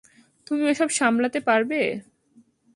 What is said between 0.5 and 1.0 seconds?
ওসব